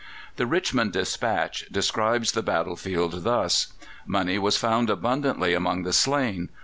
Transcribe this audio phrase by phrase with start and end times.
[0.37, 3.73] The Richmond Dispatch describes the battle field thus:
[4.07, 6.49] "Money was found abundantly among the slain.